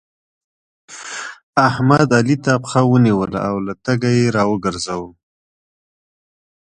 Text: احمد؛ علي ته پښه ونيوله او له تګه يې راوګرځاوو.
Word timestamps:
احمد؛ 1.67 2.09
علي 2.19 2.37
ته 2.45 2.53
پښه 2.63 2.81
ونيوله 2.91 3.39
او 3.49 3.55
له 3.65 3.73
تګه 3.85 4.09
يې 4.17 4.25
راوګرځاوو. 4.37 5.09